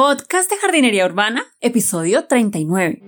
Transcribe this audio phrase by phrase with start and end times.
[0.00, 3.02] Podcast de Jardinería Urbana, episodio 39.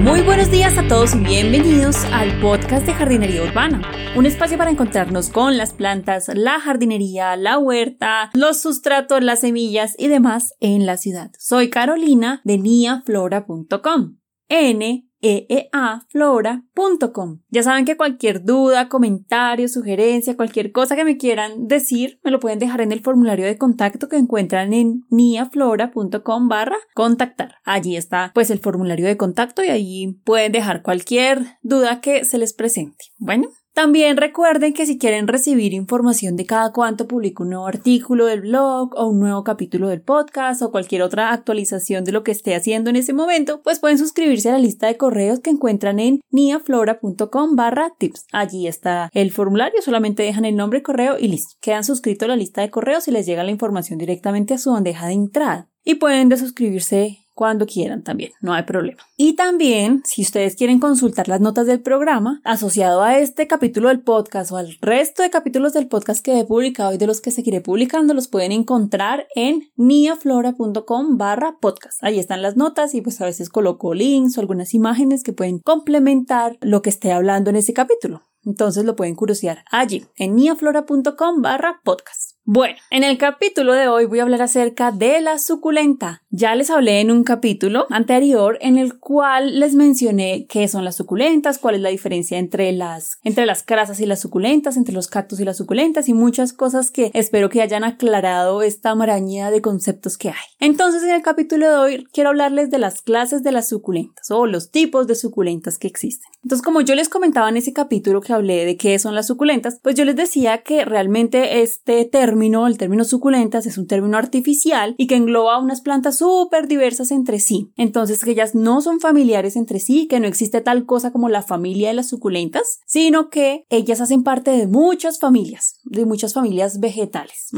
[0.00, 4.72] Muy buenos días a todos y bienvenidos al podcast de Jardinería Urbana, un espacio para
[4.72, 10.86] encontrarnos con las plantas, la jardinería, la huerta, los sustratos, las semillas y demás en
[10.86, 11.30] la ciudad.
[11.38, 14.16] Soy Carolina de niaflora.com.
[14.48, 17.40] N eeaflora.com.
[17.50, 22.40] Ya saben que cualquier duda, comentario, sugerencia, cualquier cosa que me quieran decir, me lo
[22.40, 27.56] pueden dejar en el formulario de contacto que encuentran en niaflora.com barra contactar.
[27.64, 32.38] Allí está pues el formulario de contacto y allí pueden dejar cualquier duda que se
[32.38, 33.06] les presente.
[33.18, 38.26] Bueno, también recuerden que si quieren recibir información de cada cuánto publico un nuevo artículo
[38.26, 42.32] del blog o un nuevo capítulo del podcast o cualquier otra actualización de lo que
[42.32, 46.00] esté haciendo en ese momento, pues pueden suscribirse a la lista de correos que encuentran
[46.00, 48.26] en niaflora.com barra tips.
[48.32, 51.54] Allí está el formulario, solamente dejan el nombre, correo y listo.
[51.60, 54.72] Quedan suscritos a la lista de correos y les llega la información directamente a su
[54.72, 55.68] bandeja de entrada.
[55.84, 58.98] Y pueden desuscribirse cuando quieran también, no hay problema.
[59.16, 64.00] Y también, si ustedes quieren consultar las notas del programa asociado a este capítulo del
[64.00, 67.30] podcast o al resto de capítulos del podcast que he publicado y de los que
[67.30, 72.02] seguiré publicando, los pueden encontrar en niaflora.com barra podcast.
[72.02, 75.60] Ahí están las notas y pues a veces coloco links o algunas imágenes que pueden
[75.60, 78.22] complementar lo que esté hablando en ese capítulo.
[78.44, 82.27] Entonces lo pueden curiosear allí en niaflora.com barra podcast.
[82.50, 86.22] Bueno, en el capítulo de hoy voy a hablar acerca de la suculenta.
[86.30, 90.96] Ya les hablé en un capítulo anterior en el cual les mencioné qué son las
[90.96, 95.08] suculentas, cuál es la diferencia entre las, entre las crasas y las suculentas, entre los
[95.08, 99.60] cactus y las suculentas y muchas cosas que espero que hayan aclarado esta maraña de
[99.60, 100.46] conceptos que hay.
[100.58, 104.46] Entonces en el capítulo de hoy quiero hablarles de las clases de las suculentas o
[104.46, 106.30] los tipos de suculentas que existen.
[106.42, 109.80] Entonces como yo les comentaba en ese capítulo que hablé de qué son las suculentas,
[109.82, 114.94] pues yo les decía que realmente este término el término suculentas es un término artificial
[114.96, 117.70] y que engloba unas plantas súper diversas entre sí.
[117.76, 121.42] Entonces que ellas no son familiares entre sí, que no existe tal cosa como la
[121.42, 126.80] familia de las suculentas, sino que ellas hacen parte de muchas familias, de muchas familias
[126.80, 127.50] vegetales.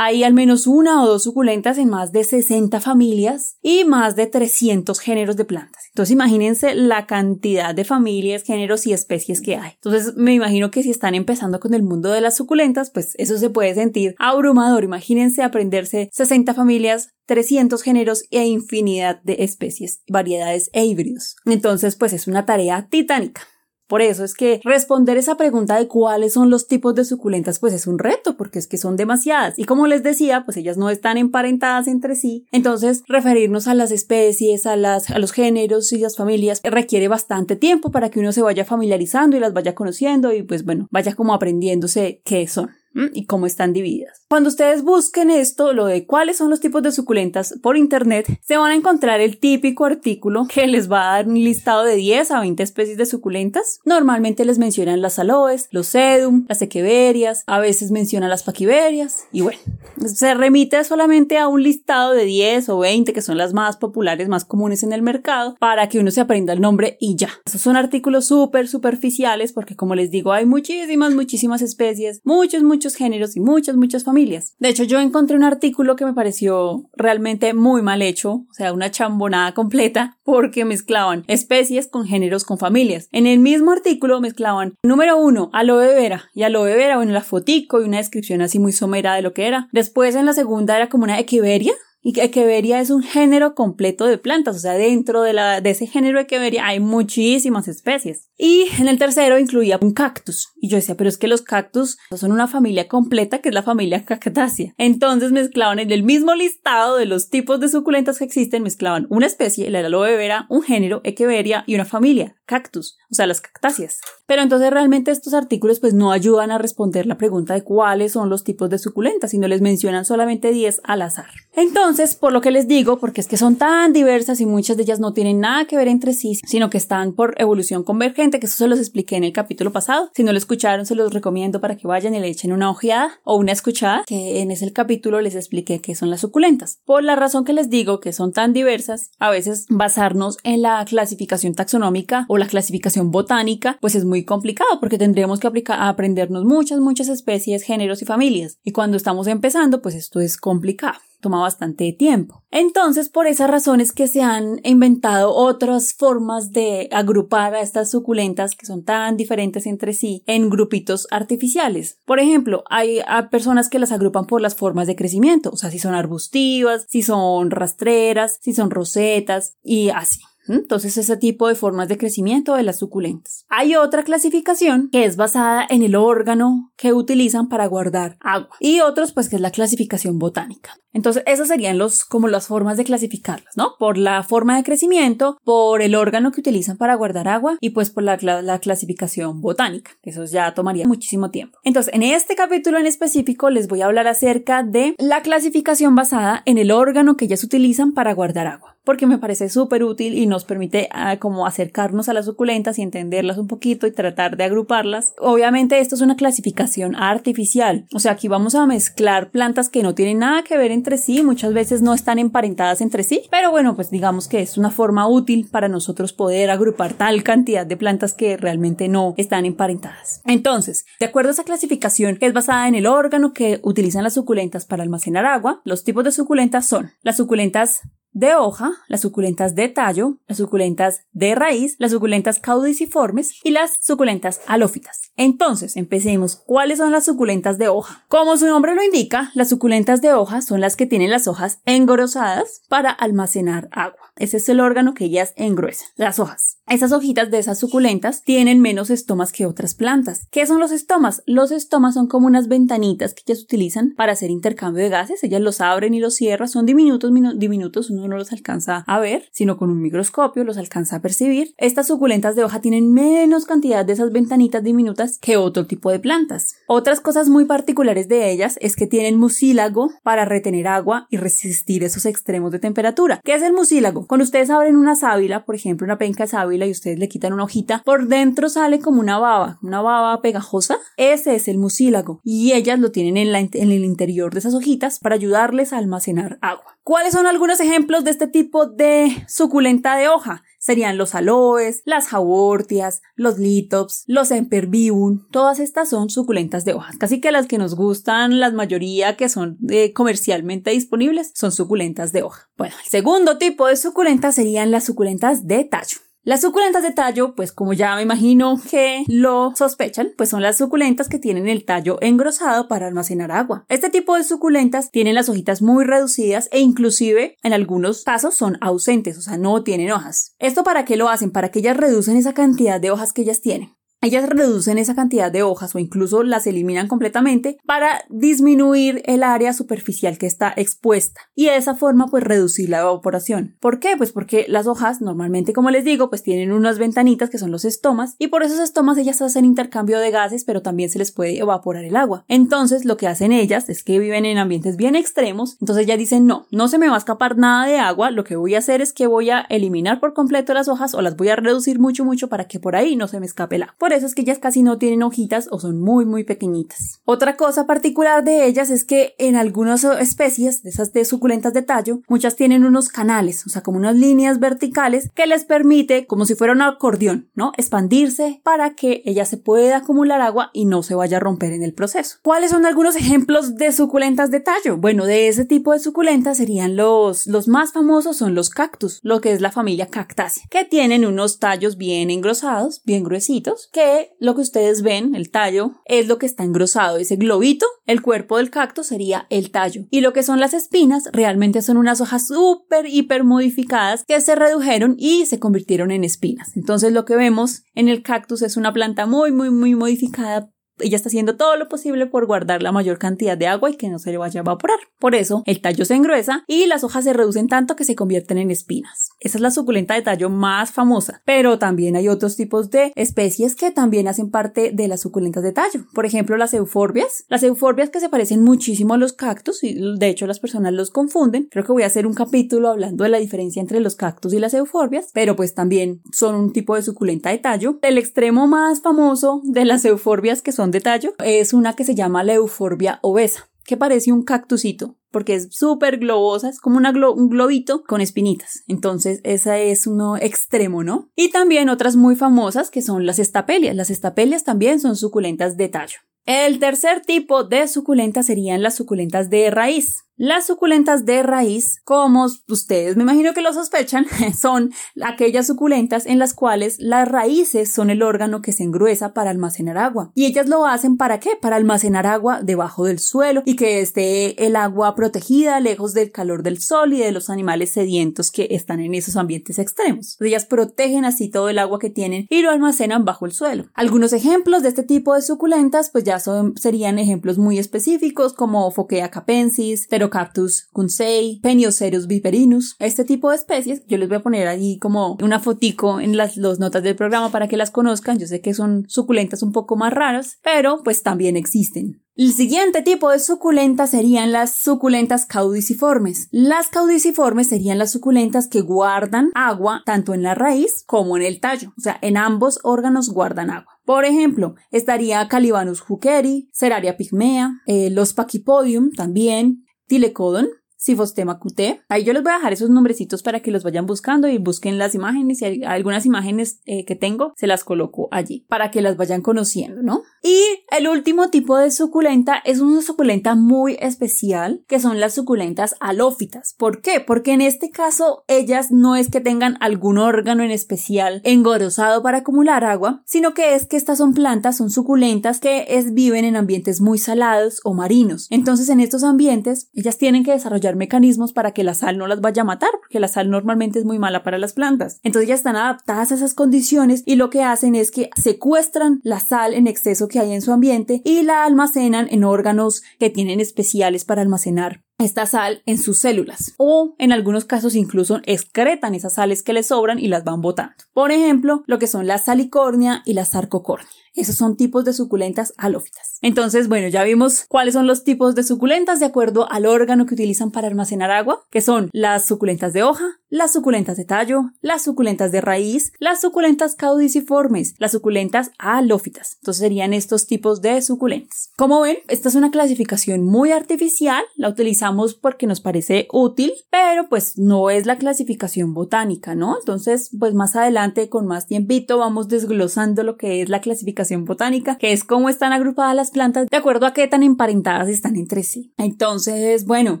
[0.02, 4.26] Hay al menos una o dos suculentas en más de 60 familias y más de
[4.26, 5.82] 300 géneros de plantas.
[5.88, 9.72] Entonces imagínense la cantidad de familias, géneros y especies que hay.
[9.74, 13.36] Entonces me imagino que si están empezando con el mundo de las suculentas, pues eso
[13.36, 14.84] se puede sentir abrumador.
[14.84, 21.36] Imagínense aprenderse 60 familias, 300 géneros e infinidad de especies, variedades e híbridos.
[21.44, 23.42] Entonces pues es una tarea titánica.
[23.90, 27.74] Por eso es que responder esa pregunta de cuáles son los tipos de suculentas pues
[27.74, 29.58] es un reto porque es que son demasiadas.
[29.58, 32.46] Y como les decía pues ellas no están emparentadas entre sí.
[32.52, 37.56] Entonces referirnos a las especies a las a los géneros y las familias requiere bastante
[37.56, 41.16] tiempo para que uno se vaya familiarizando y las vaya conociendo y pues bueno vaya
[41.16, 44.20] como aprendiéndose qué son y cómo están divididas.
[44.28, 48.56] Cuando ustedes busquen esto, lo de cuáles son los tipos de suculentas por internet, se
[48.56, 52.30] van a encontrar el típico artículo que les va a dar un listado de 10
[52.30, 53.80] a 20 especies de suculentas.
[53.84, 59.40] Normalmente les mencionan las aloes, los sedum, las equeverias, a veces mencionan las paquiverias y
[59.40, 59.58] bueno,
[60.06, 64.28] se remite solamente a un listado de 10 o 20 que son las más populares,
[64.28, 67.30] más comunes en el mercado para que uno se aprenda el nombre y ya.
[67.46, 72.79] Esos son artículos súper superficiales porque como les digo hay muchísimas, muchísimas especies, muchos, muchos
[72.80, 74.54] muchos géneros y muchas, muchas familias.
[74.58, 78.72] De hecho, yo encontré un artículo que me pareció realmente muy mal hecho, o sea,
[78.72, 83.10] una chambonada completa, porque mezclaban especies con géneros con familias.
[83.12, 87.82] En el mismo artículo mezclaban, número uno, aloe vera, y aloe vera, bueno, la fotico
[87.82, 89.68] y una descripción así muy somera de lo que era.
[89.72, 94.16] Después en la segunda era como una equiveria, y Echeveria es un género completo de
[94.16, 98.28] plantas, o sea, dentro de, la, de ese género Echeveria hay muchísimas especies.
[98.38, 100.48] Y en el tercero incluía un cactus.
[100.56, 103.62] Y yo decía, pero es que los cactus son una familia completa que es la
[103.62, 104.74] familia Cactaceae.
[104.78, 109.26] Entonces mezclaban en el mismo listado de los tipos de suculentas que existen, mezclaban una
[109.26, 114.00] especie, la aloe vera, un género Echeveria y una familia, cactus, o sea, las cactáceas.
[114.30, 118.30] Pero entonces realmente estos artículos pues no ayudan a responder la pregunta de cuáles son
[118.30, 121.26] los tipos de suculentas, sino les mencionan solamente 10 al azar.
[121.56, 124.84] Entonces, por lo que les digo, porque es que son tan diversas y muchas de
[124.84, 128.46] ellas no tienen nada que ver entre sí, sino que están por evolución convergente, que
[128.46, 130.10] eso se los expliqué en el capítulo pasado.
[130.14, 133.10] Si no lo escucharon, se los recomiendo para que vayan y le echen una ojeada
[133.24, 136.78] o una escuchada, que en ese capítulo les expliqué qué son las suculentas.
[136.84, 140.84] Por la razón que les digo que son tan diversas, a veces basarnos en la
[140.84, 146.80] clasificación taxonómica o la clasificación botánica, pues es muy complicado porque tendríamos que aprendernos muchas,
[146.80, 148.58] muchas especies, géneros y familias.
[148.64, 150.98] Y cuando estamos empezando, pues esto es complicado.
[151.20, 152.42] toma bastante tiempo.
[152.50, 158.56] Entonces, por esas razones que se han inventado otras formas de agrupar a estas suculentas
[158.56, 161.98] que son tan diferentes entre sí en grupitos artificiales.
[162.06, 163.00] Por ejemplo, hay,
[163.30, 167.02] personas que las agrupan por las formas de crecimiento, o sea, si son arbustivas, si
[167.02, 170.20] son rastreras, si son rosetas y así.
[170.54, 173.44] Entonces, ese tipo de formas de crecimiento de las suculentas.
[173.48, 178.80] Hay otra clasificación que es basada en el órgano que utilizan para guardar agua y
[178.80, 180.76] otros pues que es la clasificación botánica.
[180.92, 183.74] Entonces, esas serían los, como las formas de clasificarlas, ¿no?
[183.78, 187.90] Por la forma de crecimiento, por el órgano que utilizan para guardar agua y pues
[187.90, 189.92] por la, la clasificación botánica.
[190.02, 191.58] Eso ya tomaría muchísimo tiempo.
[191.62, 196.42] Entonces, en este capítulo en específico les voy a hablar acerca de la clasificación basada
[196.44, 200.26] en el órgano que ellas utilizan para guardar agua porque me parece súper útil y
[200.26, 204.42] nos permite ah, como acercarnos a las suculentas y entenderlas un poquito y tratar de
[204.42, 205.14] agruparlas.
[205.20, 209.94] Obviamente esto es una clasificación artificial, o sea, aquí vamos a mezclar plantas que no
[209.94, 213.76] tienen nada que ver entre sí, muchas veces no están emparentadas entre sí, pero bueno,
[213.76, 218.12] pues digamos que es una forma útil para nosotros poder agrupar tal cantidad de plantas
[218.12, 220.20] que realmente no están emparentadas.
[220.26, 224.14] Entonces, de acuerdo a esa clasificación que es basada en el órgano que utilizan las
[224.14, 227.82] suculentas para almacenar agua, los tipos de suculentas son las suculentas
[228.12, 233.78] de hoja, las suculentas de tallo, las suculentas de raíz, las suculentas caudiciformes y las
[233.80, 235.12] suculentas halófitas.
[235.16, 236.42] Entonces, empecemos.
[236.46, 238.04] ¿Cuáles son las suculentas de hoja?
[238.08, 241.60] Como su nombre lo indica, las suculentas de hoja son las que tienen las hojas
[241.66, 243.98] engrosadas para almacenar agua.
[244.16, 246.58] Ese es el órgano que ellas engruesan, las hojas.
[246.66, 250.26] Esas hojitas de esas suculentas tienen menos estomas que otras plantas.
[250.30, 251.22] ¿Qué son los estomas?
[251.26, 255.24] Los estomas son como unas ventanitas que ellas utilizan para hacer intercambio de gases.
[255.24, 256.48] Ellas los abren y los cierran.
[256.48, 257.90] Son diminutos, diminutos.
[258.08, 261.54] No los alcanza a ver, sino con un microscopio los alcanza a percibir.
[261.58, 266.00] Estas suculentas de hoja tienen menos cantidad de esas ventanitas diminutas que otro tipo de
[266.00, 266.54] plantas.
[266.66, 271.84] Otras cosas muy particulares de ellas es que tienen mucílago para retener agua y resistir
[271.84, 273.20] esos extremos de temperatura.
[273.24, 274.06] ¿Qué es el mucílago?
[274.06, 277.44] Cuando ustedes abren una sábila, por ejemplo, una penca sábila y ustedes le quitan una
[277.44, 280.78] hojita, por dentro sale como una baba, una baba pegajosa.
[280.96, 284.98] Ese es el mucílago y ellas lo tienen en, en el interior de esas hojitas
[284.98, 286.78] para ayudarles a almacenar agua.
[286.90, 290.42] ¿Cuáles son algunos ejemplos de este tipo de suculenta de hoja?
[290.58, 296.98] serían los aloes, las jawortias, los litops, los empervium, todas estas son suculentas de hojas.
[296.98, 302.12] Casi que las que nos gustan, la mayoría que son eh, comercialmente disponibles, son suculentas
[302.12, 302.50] de hoja.
[302.58, 305.98] Bueno, el segundo tipo de suculentas serían las suculentas de tallo.
[306.22, 310.58] Las suculentas de tallo, pues como ya me imagino que lo sospechan, pues son las
[310.58, 313.64] suculentas que tienen el tallo engrosado para almacenar agua.
[313.70, 318.58] Este tipo de suculentas tienen las hojitas muy reducidas e inclusive en algunos casos son
[318.60, 320.34] ausentes, o sea, no tienen hojas.
[320.38, 321.30] ¿Esto para qué lo hacen?
[321.30, 323.79] Para que ellas reducen esa cantidad de hojas que ellas tienen.
[324.02, 329.52] Ellas reducen esa cantidad de hojas o incluso las eliminan completamente para disminuir el área
[329.52, 333.58] superficial que está expuesta y de esa forma pues reducir la evaporación.
[333.60, 333.98] ¿Por qué?
[333.98, 337.66] Pues porque las hojas normalmente como les digo pues tienen unas ventanitas que son los
[337.66, 341.38] estomas y por esos estomas ellas hacen intercambio de gases pero también se les puede
[341.38, 342.24] evaporar el agua.
[342.26, 346.24] Entonces lo que hacen ellas es que viven en ambientes bien extremos entonces ya dicen
[346.24, 348.80] no, no se me va a escapar nada de agua lo que voy a hacer
[348.80, 352.06] es que voy a eliminar por completo las hojas o las voy a reducir mucho
[352.06, 353.89] mucho para que por ahí no se me escape el agua.
[353.96, 357.00] Eso es que ellas casi no tienen hojitas o son muy muy pequeñitas.
[357.04, 361.62] Otra cosa particular de ellas es que en algunas especies de esas de suculentas de
[361.62, 366.24] tallo, muchas tienen unos canales, o sea, como unas líneas verticales que les permite, como
[366.24, 367.52] si fuera un acordeón, ¿no?
[367.56, 371.62] Expandirse para que ella se pueda acumular agua y no se vaya a romper en
[371.62, 372.18] el proceso.
[372.22, 374.76] ¿Cuáles son algunos ejemplos de suculentas de tallo?
[374.76, 379.20] Bueno, de ese tipo de suculentas serían los, los más famosos son los cactus, lo
[379.20, 383.79] que es la familia cactácea, que tienen unos tallos bien engrosados, bien gruesitos, que
[384.18, 386.98] lo que ustedes ven, el tallo, es lo que está engrosado.
[386.98, 389.86] Ese globito, el cuerpo del cactus sería el tallo.
[389.90, 394.34] Y lo que son las espinas realmente son unas hojas súper, hiper modificadas que se
[394.34, 396.56] redujeron y se convirtieron en espinas.
[396.56, 400.50] Entonces lo que vemos en el cactus es una planta muy, muy, muy modificada
[400.82, 403.88] ella está haciendo todo lo posible por guardar la mayor cantidad de agua y que
[403.88, 404.78] no se le vaya a evaporar.
[404.98, 408.38] Por eso, el tallo se engruesa y las hojas se reducen tanto que se convierten
[408.38, 409.10] en espinas.
[409.20, 413.54] Esa es la suculenta de tallo más famosa, pero también hay otros tipos de especies
[413.54, 415.86] que también hacen parte de las suculentas de tallo.
[415.94, 417.24] Por ejemplo, las euforbias.
[417.28, 420.90] Las euforbias que se parecen muchísimo a los cactus y de hecho las personas los
[420.90, 421.48] confunden.
[421.50, 424.38] Creo que voy a hacer un capítulo hablando de la diferencia entre los cactus y
[424.38, 427.78] las euforbias, pero pues también son un tipo de suculenta de tallo.
[427.82, 432.24] El extremo más famoso de las euforbias que son detalle es una que se llama
[432.24, 437.28] la euforbia obesa, que parece un cactusito, porque es súper globosa, es como una un
[437.28, 438.62] globito con espinitas.
[438.66, 441.10] Entonces, esa es uno extremo, ¿no?
[441.16, 443.74] Y también otras muy famosas que son las estapelias.
[443.74, 445.98] Las estapelias también son suculentas de tallo.
[446.26, 450.04] El tercer tipo de suculentas serían las suculentas de raíz.
[450.22, 454.04] Las suculentas de raíz, como ustedes me imagino que lo sospechan,
[454.38, 454.70] son
[455.02, 459.78] aquellas suculentas en las cuales las raíces son el órgano que se engruesa para almacenar
[459.78, 460.12] agua.
[460.14, 461.38] Y ellas lo hacen para qué?
[461.40, 466.42] Para almacenar agua debajo del suelo y que esté el agua protegida lejos del calor
[466.42, 470.18] del sol y de los animales sedientos que están en esos ambientes extremos.
[470.20, 473.70] Ellas protegen así todo el agua que tienen y lo almacenan bajo el suelo.
[473.72, 478.70] Algunos ejemplos de este tipo de suculentas pues ya son, serían ejemplos muy específicos como
[478.70, 482.76] Phocaea capensis, Pterocactus kunsei, Peniocerus viperinus.
[482.78, 486.36] Este tipo de especies, yo les voy a poner ahí como una fotico en las
[486.36, 488.18] dos notas del programa para que las conozcan.
[488.18, 492.02] Yo sé que son suculentas un poco más raras, pero pues también existen.
[492.16, 496.28] El siguiente tipo de suculentas serían las suculentas caudiciformes.
[496.30, 501.40] Las caudiciformes serían las suculentas que guardan agua tanto en la raíz como en el
[501.40, 503.80] tallo, o sea, en ambos órganos guardan agua.
[503.86, 511.82] Por ejemplo, estaría Calibanus hukeri, Ceraria pygmea, eh, los Pachypodium también, Dile kolun Sifostema QT.
[511.90, 514.78] Ahí yo les voy a dejar esos nombrecitos para que los vayan buscando y busquen
[514.78, 518.80] las imágenes y hay algunas imágenes eh, que tengo se las coloco allí para que
[518.80, 520.02] las vayan conociendo, ¿no?
[520.22, 525.74] Y el último tipo de suculenta es una suculenta muy especial que son las suculentas
[525.80, 526.54] alófitas.
[526.56, 527.00] ¿Por qué?
[527.00, 532.18] Porque en este caso ellas no es que tengan algún órgano en especial engorosado para
[532.18, 536.36] acumular agua, sino que es que estas son plantas, son suculentas que es, viven en
[536.36, 538.26] ambientes muy salados o marinos.
[538.30, 542.20] Entonces en estos ambientes ellas tienen que desarrollar mecanismos para que la sal no las
[542.20, 545.00] vaya a matar, porque la sal normalmente es muy mala para las plantas.
[545.02, 549.20] Entonces ya están adaptadas a esas condiciones y lo que hacen es que secuestran la
[549.20, 553.40] sal en exceso que hay en su ambiente y la almacenan en órganos que tienen
[553.40, 559.14] especiales para almacenar esta sal en sus células o en algunos casos incluso excretan esas
[559.14, 560.74] sales que les sobran y las van botando.
[560.92, 563.88] Por ejemplo, lo que son la salicornia y la sarcocornia.
[564.14, 566.18] Esos son tipos de suculentas halófitas.
[566.20, 570.14] Entonces, bueno, ya vimos cuáles son los tipos de suculentas de acuerdo al órgano que
[570.14, 574.82] utilizan para almacenar agua, que son las suculentas de hoja, las suculentas de tallo, las
[574.82, 579.36] suculentas de raíz, las suculentas caudiciformes, las suculentas halófitas.
[579.40, 581.50] Entonces serían estos tipos de suculentas.
[581.56, 587.08] Como ven, esta es una clasificación muy artificial, la utilizamos porque nos parece útil, pero
[587.08, 589.56] pues no es la clasificación botánica, ¿no?
[589.58, 594.76] Entonces, pues más adelante con más tiempito vamos desglosando lo que es la clasificación botánica,
[594.76, 598.42] que es cómo están agrupadas las plantas de acuerdo a qué tan emparentadas están entre
[598.42, 598.72] sí.
[598.76, 600.00] Entonces, bueno,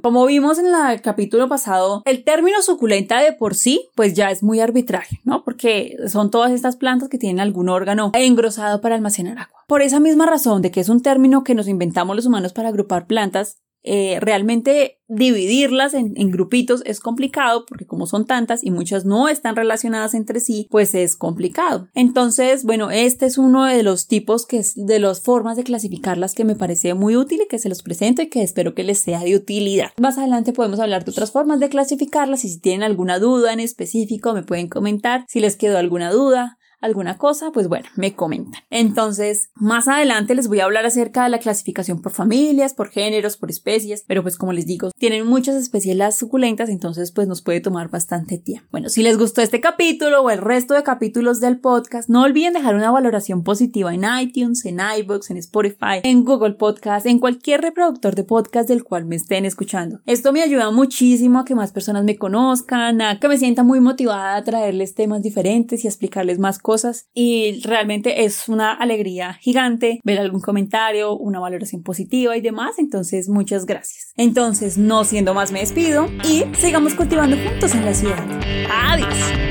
[0.02, 4.42] como vimos en el capítulo pasado, el término suculenta de por sí, pues ya es
[4.42, 5.44] muy arbitrario, ¿no?
[5.44, 9.64] Porque son todas estas plantas que tienen algún órgano engrosado para almacenar agua.
[9.66, 12.68] Por esa misma razón de que es un término que nos inventamos los humanos para
[12.68, 19.04] agrupar plantas, eh, realmente dividirlas en, grupitos es complicado porque como son tantas y muchas
[19.04, 21.88] no están relacionadas entre sí, pues es complicado.
[21.94, 26.34] Entonces, bueno, este es uno de los tipos que es de las formas de clasificarlas
[26.34, 29.00] que me parece muy útil y que se los presento y que espero que les
[29.00, 29.90] sea de utilidad.
[30.00, 33.60] Más adelante podemos hablar de otras formas de clasificarlas y si tienen alguna duda en
[33.60, 38.62] específico me pueden comentar si les quedó alguna duda alguna cosa, pues bueno, me comentan.
[38.70, 43.36] Entonces, más adelante les voy a hablar acerca de la clasificación por familias, por géneros,
[43.36, 47.42] por especies, pero pues como les digo, tienen muchas especies las suculentas, entonces pues nos
[47.42, 48.66] puede tomar bastante tiempo.
[48.70, 52.54] Bueno, si les gustó este capítulo o el resto de capítulos del podcast, no olviden
[52.54, 57.60] dejar una valoración positiva en iTunes, en iBooks, en Spotify, en Google Podcast, en cualquier
[57.60, 60.00] reproductor de podcast del cual me estén escuchando.
[60.06, 63.80] Esto me ayuda muchísimo a que más personas me conozcan, a que me sienta muy
[63.80, 68.72] motivada a traerles temas diferentes y a explicarles más cosas cosas y realmente es una
[68.72, 72.78] alegría gigante ver algún comentario, una valoración positiva y demás.
[72.78, 74.12] Entonces, muchas gracias.
[74.16, 78.24] Entonces, no siendo más, me despido y sigamos cultivando juntos en la ciudad.
[78.70, 79.49] Adiós.